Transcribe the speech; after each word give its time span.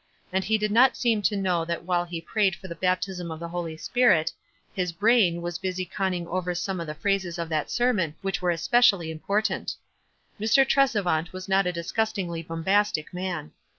And 0.33 0.43
he 0.43 0.57
did 0.57 0.71
not 0.71 0.97
seem 0.97 1.21
to 1.21 1.35
know 1.37 1.63
that 1.63 1.83
while 1.85 2.05
he 2.05 2.19
prayed 2.21 2.55
for 2.55 2.67
the 2.67 2.73
baptism 2.73 3.29
of 3.29 3.39
the 3.39 3.49
Holy 3.49 3.77
Spirit, 3.77 4.31
his 4.73 4.91
brain 4.91 5.43
was 5.43 5.59
busy 5.59 5.85
conning 5.85 6.25
over 6.27 6.55
some 6.55 6.79
of 6.81 6.87
the 6.87 6.95
phrases 6.95 7.37
of 7.37 7.49
that 7.49 7.69
sermon 7.69 8.15
which 8.23 8.41
were 8.41 8.49
especially 8.49 9.11
important. 9.11 9.75
Mr. 10.39 10.65
Tresevant 10.67 11.31
was 11.33 11.47
not 11.47 11.67
a 11.67 11.71
disgust 11.71 12.15
ingly 12.17 12.41
bombastic 12.43 13.13
man. 13.13 13.51